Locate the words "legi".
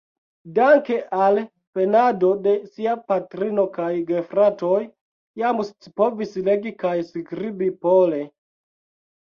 6.51-6.75